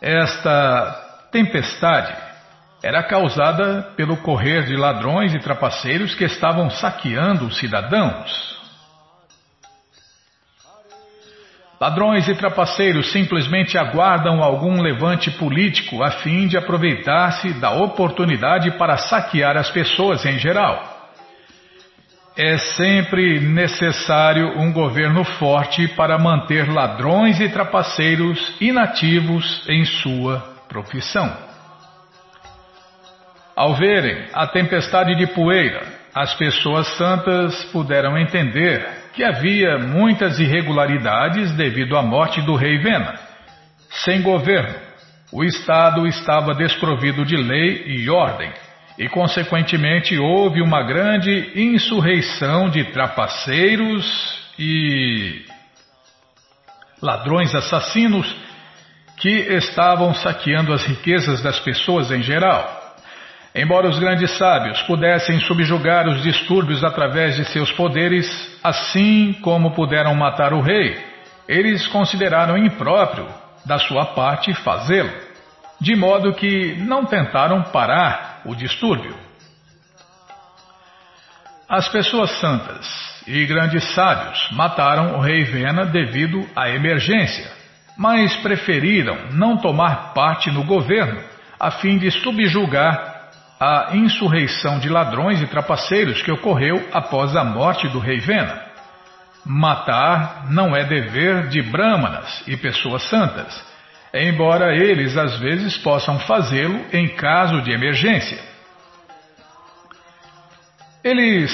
[0.00, 2.16] Esta tempestade
[2.82, 8.59] era causada pelo correr de ladrões e trapaceiros que estavam saqueando os cidadãos.
[11.80, 18.98] Ladrões e trapaceiros simplesmente aguardam algum levante político a fim de aproveitar-se da oportunidade para
[18.98, 21.10] saquear as pessoas em geral.
[22.36, 31.34] É sempre necessário um governo forte para manter ladrões e trapaceiros inativos em sua profissão.
[33.56, 35.82] Ao verem a tempestade de poeira,
[36.14, 43.18] as pessoas santas puderam entender que havia muitas irregularidades devido à morte do rei Vena.
[44.04, 44.74] Sem governo,
[45.32, 48.52] o Estado estava desprovido de lei e ordem,
[48.98, 55.44] e, consequentemente, houve uma grande insurreição de trapaceiros e
[57.00, 58.36] ladrões assassinos
[59.16, 62.79] que estavam saqueando as riquezas das pessoas em geral.
[63.54, 68.26] Embora os grandes sábios pudessem subjugar os distúrbios através de seus poderes,
[68.62, 70.96] assim como puderam matar o rei,
[71.48, 73.26] eles consideraram impróprio
[73.66, 75.10] da sua parte fazê-lo,
[75.80, 79.16] de modo que não tentaram parar o distúrbio.
[81.68, 82.86] As pessoas santas
[83.26, 87.50] e grandes sábios mataram o rei Vena devido à emergência,
[87.98, 91.20] mas preferiram não tomar parte no governo
[91.58, 93.09] a fim de subjugar
[93.60, 98.58] a insurreição de ladrões e trapaceiros que ocorreu após a morte do rei Vena.
[99.44, 103.62] Matar não é dever de brahmanas e pessoas santas,
[104.14, 108.38] embora eles às vezes possam fazê-lo em caso de emergência.
[111.04, 111.52] Eles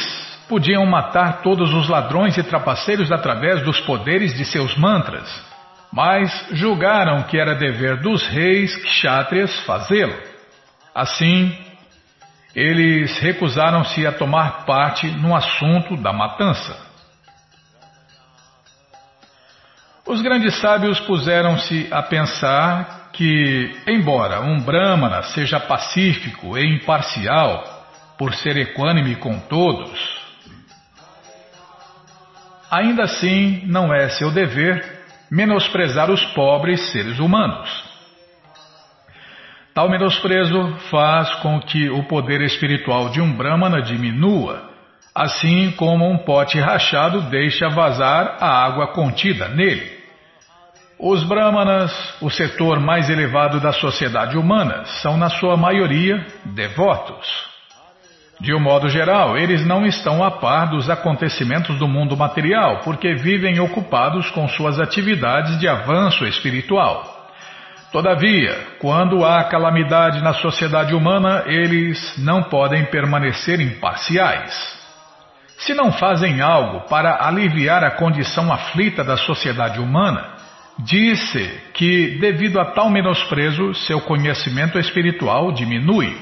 [0.49, 5.29] podiam matar todos os ladrões e trapaceiros através dos poderes de seus mantras,
[5.93, 10.17] mas julgaram que era dever dos reis kshatriyas fazê-lo.
[10.95, 11.66] Assim,
[12.57, 16.75] eles recusaram-se a tomar parte no assunto da matança.
[20.07, 27.77] Os grandes sábios puseram-se a pensar que, embora um Brahmana seja pacífico e imparcial,
[28.17, 30.01] por ser equânime com todos,
[32.71, 37.86] ainda assim não é seu dever menosprezar os pobres seres humanos.
[39.77, 44.71] Tal menosprezo faz com que o poder espiritual de um Brahmana diminua,
[45.15, 49.87] assim como um pote rachado deixa vazar a água contida nele.
[50.99, 57.29] Os Brahmanas, o setor mais elevado da sociedade humana, são na sua maioria devotos.
[58.41, 63.15] De um modo geral, eles não estão a par dos acontecimentos do mundo material, porque
[63.15, 67.16] vivem ocupados com suas atividades de avanço espiritual.
[67.97, 74.53] Todavia, quando há calamidade na sociedade humana, eles não podem permanecer imparciais.
[75.57, 80.29] Se não fazem algo para aliviar a condição aflita da sociedade humana,
[80.79, 81.43] disse
[81.73, 86.15] que, devido a tal menosprezo, seu conhecimento espiritual diminui.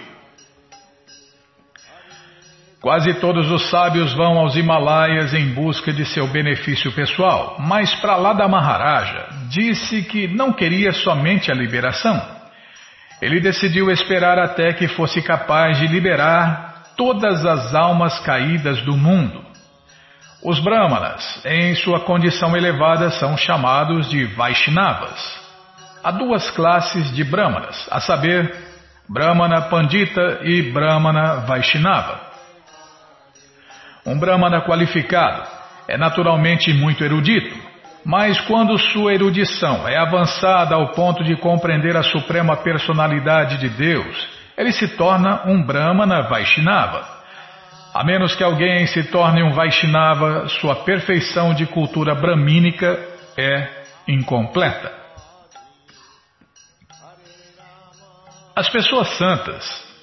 [2.85, 8.15] Quase todos os sábios vão aos Himalaias em busca de seu benefício pessoal, mas para
[8.17, 12.23] lá da Maharaja disse que não queria somente a liberação.
[13.23, 19.43] Ele decidiu esperar até que fosse capaz de liberar todas as almas caídas do mundo.
[20.43, 25.41] Os Brahmanas, em sua condição elevada, são chamados de Vaishnavas.
[26.05, 28.55] Há duas classes de Brahmanas, a saber,
[29.09, 32.34] Brahmana Pandita e Brahmana Vaishnava.
[34.07, 35.49] Um Brahmana qualificado
[35.89, 37.57] é naturalmente muito erudito,
[38.05, 44.29] mas quando sua erudição é avançada ao ponto de compreender a suprema personalidade de Deus,
[44.59, 47.15] ele se torna um Brahmana Vaishnava.
[47.95, 52.99] A menos que alguém se torne um Vaishnava, sua perfeição de cultura bramínica
[53.39, 54.93] é incompleta.
[58.55, 59.94] As pessoas santas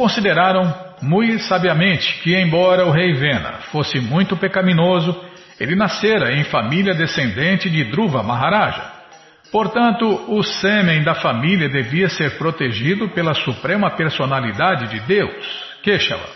[0.00, 5.14] consideraram muito sabiamente que, embora o rei Vena fosse muito pecaminoso,
[5.60, 8.82] ele nascera em família descendente de Dhruva Maharaja.
[9.52, 15.46] Portanto, o sêmen da família devia ser protegido pela suprema personalidade de Deus,
[15.82, 16.30] Keshava.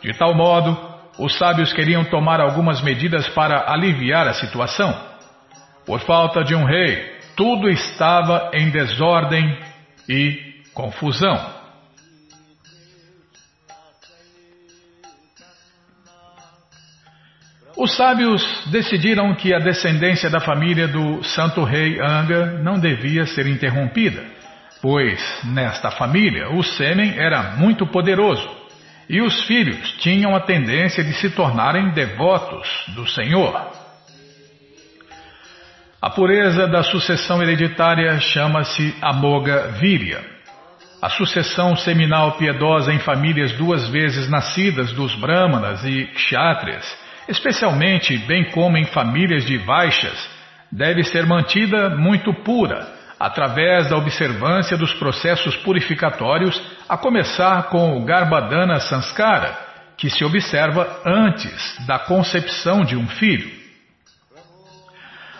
[0.00, 0.78] De tal modo,
[1.18, 4.94] os sábios queriam tomar algumas medidas para aliviar a situação.
[5.84, 9.58] Por falta de um rei, tudo estava em desordem
[10.08, 11.55] e confusão.
[17.76, 23.46] Os sábios decidiram que a descendência da família do santo rei Anga não devia ser
[23.46, 24.24] interrompida,
[24.80, 28.48] pois nesta família o sêmen era muito poderoso
[29.10, 33.70] e os filhos tinham a tendência de se tornarem devotos do Senhor.
[36.00, 40.24] A pureza da sucessão hereditária chama-se Amoga Virya.
[41.02, 48.50] A sucessão seminal piedosa em famílias duas vezes nascidas dos Brahmanas e Kshatriyas especialmente bem
[48.50, 50.28] como em famílias de baixas,
[50.70, 58.04] deve ser mantida muito pura, através da observância dos processos purificatórios, a começar com o
[58.04, 59.58] Garbhadana Sanskara,
[59.96, 63.50] que se observa antes da concepção de um filho.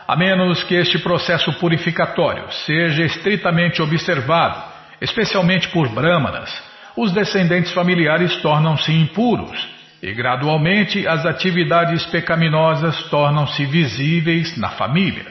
[0.09, 4.63] A menos que este processo purificatório seja estritamente observado,
[5.01, 6.51] especialmente por brahmanas,
[6.97, 15.27] os descendentes familiares tornam-se impuros e gradualmente as atividades pecaminosas tornam-se visíveis na família.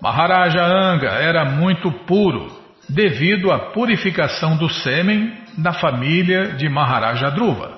[0.00, 2.48] Maharaja Anga era muito puro
[2.88, 7.76] devido à purificação do sêmen da família de Maharaja Dhruva.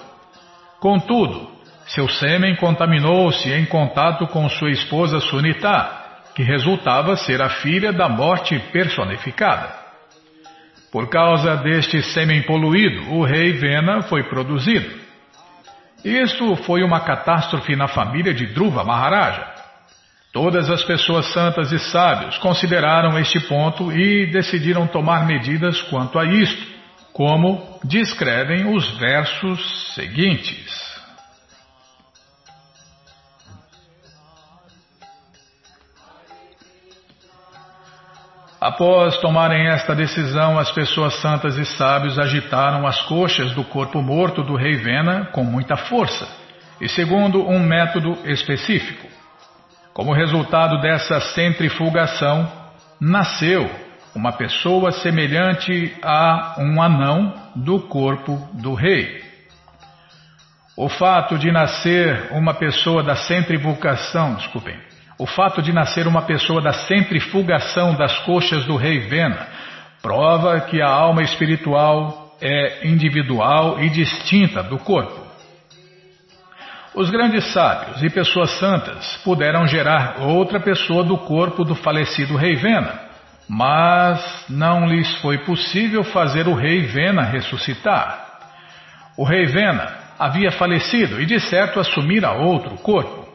[0.80, 1.48] Contudo,
[1.86, 8.08] seu sêmen contaminou-se em contato com sua esposa Sunita, que resultava ser a filha da
[8.08, 9.72] morte personificada.
[10.90, 15.05] Por causa deste sêmen poluído, o rei Vena foi produzido.
[16.06, 19.44] Isto foi uma catástrofe na família de Dhruva Maharaja.
[20.32, 26.24] Todas as pessoas santas e sábios consideraram este ponto e decidiram tomar medidas quanto a
[26.24, 26.64] isto,
[27.12, 30.85] como descrevem os versos seguintes.
[38.60, 44.42] Após tomarem esta decisão, as pessoas santas e sábios agitaram as coxas do corpo morto
[44.42, 46.26] do rei Vena com muita força
[46.80, 49.06] e segundo um método específico.
[49.92, 52.50] Como resultado dessa centrifugação,
[53.00, 53.70] nasceu
[54.14, 59.22] uma pessoa semelhante a um anão do corpo do rei.
[60.74, 64.78] O fato de nascer uma pessoa da centrifugação, desculpem,
[65.18, 69.46] o fato de nascer uma pessoa da centrifugação das coxas do rei Vena
[70.02, 75.26] prova que a alma espiritual é individual e distinta do corpo.
[76.94, 82.56] Os grandes sábios e pessoas santas puderam gerar outra pessoa do corpo do falecido rei
[82.56, 83.00] Vena,
[83.48, 88.24] mas não lhes foi possível fazer o rei Vena ressuscitar.
[89.16, 93.25] O rei Vena havia falecido e de certo assumira outro corpo.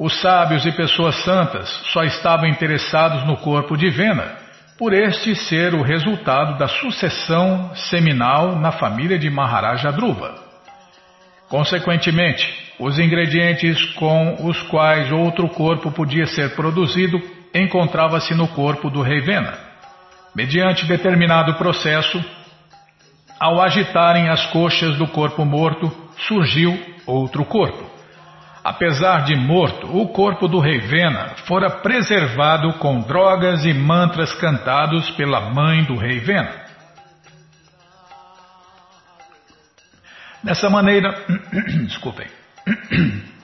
[0.00, 4.32] Os sábios e pessoas santas só estavam interessados no corpo de Vena,
[4.78, 10.36] por este ser o resultado da sucessão seminal na família de Maharaja Dhruva.
[11.50, 17.20] Consequentemente, os ingredientes com os quais outro corpo podia ser produzido
[17.54, 19.52] encontrava-se no corpo do rei Vena.
[20.34, 22.24] Mediante determinado processo,
[23.38, 25.92] ao agitarem as coxas do corpo morto,
[26.26, 26.74] surgiu
[27.06, 27.99] outro corpo.
[28.62, 35.10] Apesar de morto, o corpo do rei Vena fora preservado com drogas e mantras cantados
[35.12, 36.68] pela mãe do rei Vena.
[40.42, 41.14] Dessa maneira,
[41.86, 42.26] desculpem.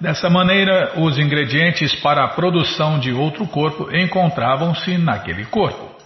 [0.00, 5.97] Dessa maneira, os ingredientes para a produção de outro corpo encontravam-se naquele corpo.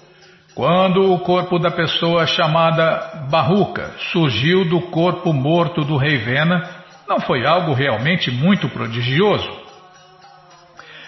[0.55, 6.69] Quando o corpo da pessoa chamada Barruca surgiu do corpo morto do rei Vena,
[7.09, 9.51] não foi algo realmente muito prodigioso.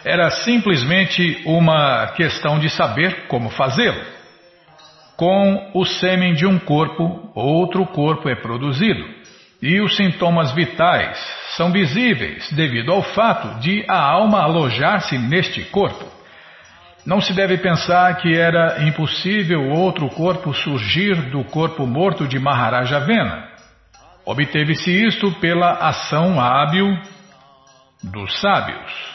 [0.02, 4.00] Era simplesmente uma questão de saber como fazê-lo.
[5.14, 9.04] Com o sêmen de um corpo, outro corpo é produzido,
[9.60, 11.18] e os sintomas vitais
[11.56, 16.13] são visíveis devido ao fato de a alma alojar-se neste corpo.
[17.06, 22.98] Não se deve pensar que era impossível outro corpo surgir do corpo morto de Maharaja
[23.00, 23.46] Vena.
[24.24, 26.96] Obteve-se isto pela ação hábil
[28.02, 29.14] dos sábios.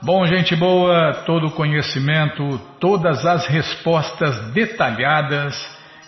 [0.00, 5.54] Bom, gente boa, todo conhecimento, todas as respostas detalhadas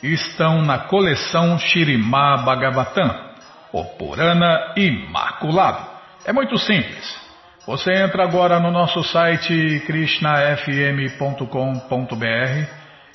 [0.02, 3.34] estão na coleção Shirimá Bhagavatam,
[3.72, 5.84] o Purana Imaculado.
[6.24, 7.23] É muito simples.
[7.66, 12.68] Você entra agora no nosso site krishnafm.com.br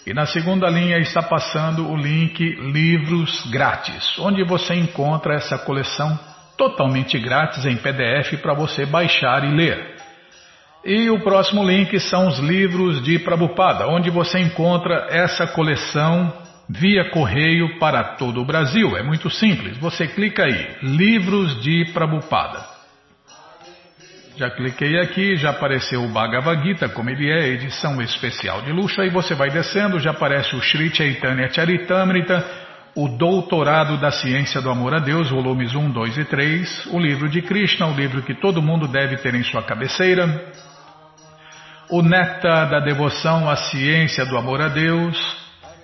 [0.08, 6.20] e na segunda linha está passando o link Livros Grátis, onde você encontra essa coleção
[6.58, 9.98] totalmente grátis em PDF para você baixar e ler.
[10.84, 16.34] E o próximo link são os livros de Prabhupada, onde você encontra essa coleção
[16.68, 18.98] via correio para todo o Brasil.
[18.98, 19.78] É muito simples.
[19.78, 22.79] Você clica aí, Livros de Prabhupada.
[24.40, 29.02] Já cliquei aqui, já apareceu o Bhagavad Gita, como ele é, edição especial de luxo.
[29.02, 32.46] Aí você vai descendo, já aparece o Sri Chaitanya Charitamrita,
[32.96, 37.28] o Doutorado da Ciência do Amor a Deus, volumes 1, 2 e 3, o livro
[37.28, 40.26] de Krishna, o livro que todo mundo deve ter em sua cabeceira,
[41.90, 45.18] o Néctar da Devoção à Ciência do Amor a Deus.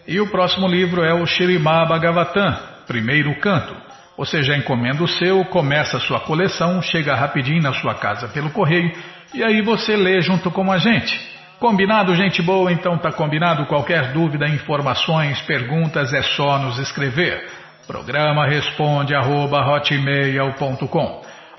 [0.08, 3.76] E o próximo livro é o Shirimá Bhagavatam, primeiro canto.
[4.18, 8.50] Você já encomenda o seu, começa a sua coleção, chega rapidinho na sua casa pelo
[8.50, 8.92] correio
[9.34, 11.36] e aí você lê junto com a gente.
[11.60, 12.72] Combinado, gente boa?
[12.72, 13.66] Então tá combinado.
[13.66, 17.46] Qualquer dúvida, informações, perguntas é só nos escrever.
[17.88, 19.64] Programa responde arroba,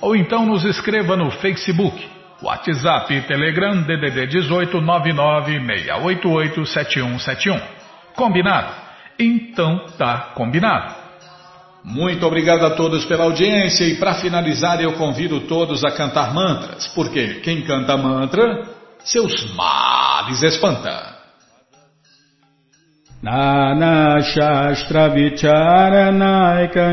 [0.01, 7.63] ou então nos escreva no Facebook WhatsApp, Telegram, DDD 18 996887171.
[8.15, 8.75] Combinado?
[9.19, 11.06] Então tá combinado.
[11.87, 16.89] Muito obrigado a todos pela audiência e para finalizar eu convido todos a cantar mantras,
[16.89, 18.65] porque quem canta mantra,
[19.05, 21.15] seus males espanta.
[23.23, 26.93] Nana Shastra Vicharanaika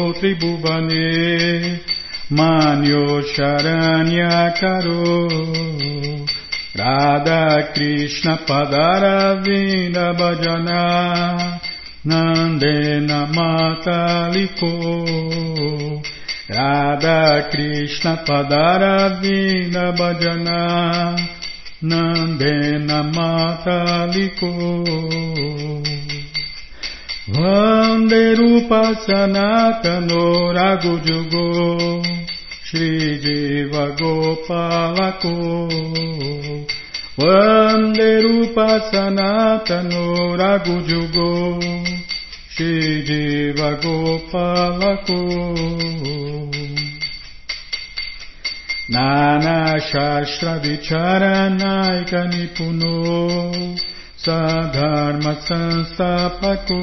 [6.74, 11.60] Radha Krishna padaravinda bhajana
[12.06, 14.72] Nandena mataliko
[16.48, 21.18] Radha Krishna padaravinda bhajana
[21.84, 24.52] Nandena mataliko
[27.28, 32.02] Vanderupa Sanatano Ragujugo
[32.64, 35.36] Shri Jiva Gopalako
[37.22, 41.62] Vanderupa Sanatano Ragujugo
[42.50, 45.22] Shri Jiva Gopalako
[48.90, 53.78] Nana Shastra Vicharanaika Nipuno
[54.18, 56.82] Sadharma Sanstapako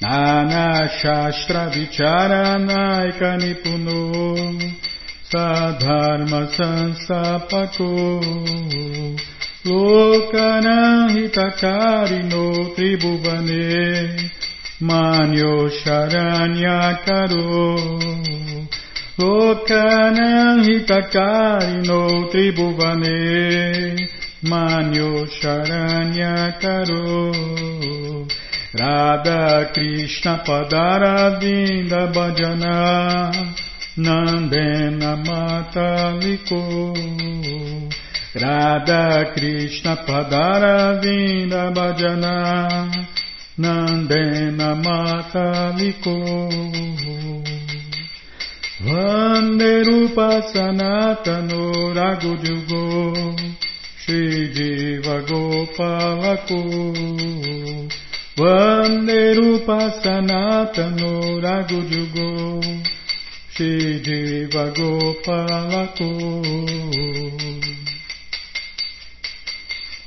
[0.00, 4.00] Nana Shastra Vicharanaika Nipuno
[5.34, 7.90] Sadharma Sanstapako
[9.66, 12.44] Lokana Hitakarino
[12.76, 14.30] Tribhuvane
[14.80, 15.68] Manyo
[17.04, 17.74] Karo
[19.18, 23.18] Lokana Hitakarino Tribhuvane
[24.44, 25.26] Manyo
[33.96, 36.92] Nandena Mataliko.
[38.34, 42.90] Radha Krishna Padara Vinda Bhajana.
[43.56, 46.16] Nandena Mataliko.
[48.82, 53.38] Vande Rupa Sanatano Ragujugo
[53.96, 56.62] Shri Jiva Gopalako.
[58.36, 63.03] Vande Rupa Sanatano Ragujugo
[63.56, 66.08] Shri Jiva Gopalako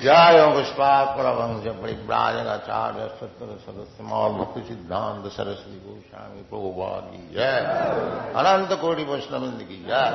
[0.00, 7.56] जय पुष्पात परमंश परिव्राजनाचार्य सत्तर सदस्य मौल भक्ति सिद्धांत सरस्वती गोस्वामी प्रभुवाद की जय
[8.36, 10.10] अनंत कोटि वैष्णविंद की जय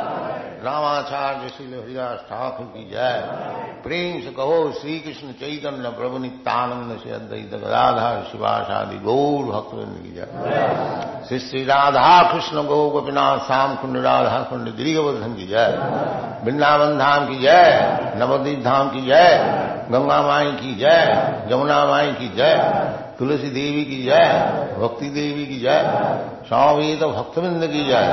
[0.65, 3.17] रामाचार्य श्री हरिदास ठाकुर की जय
[3.83, 10.13] प्रेम से कहो श्री कृष्ण चैतन्य प्रभु नित्यानंद से अद्वैत गदाधार शिवाशादि गौर भक्तविंद की
[10.13, 15.77] जय श्री श्री राधा कृष्ण गौ गोपीनाथ श्याम कुंड राधा कुंड गिरिवर्धन की जय
[16.45, 20.99] वृंदावन धाम की जय नवदीप धाम की जय गंगा माई की जय
[21.49, 22.55] जमुना माई की जय
[23.19, 24.25] तुलसी देवी की जय
[24.77, 25.79] भक्ति देवी की जय
[26.47, 28.07] स्वामी तो भक्तविंद की जय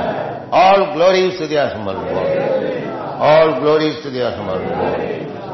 [0.57, 1.95] ऑल ग्लोरीज टू दिया समर
[3.29, 4.59] ऑल ग्लोरीज टू दिया समर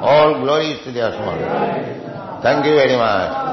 [0.09, 1.37] ऑल ग्लोरीज टू दिया summer
[2.45, 3.48] thank you very much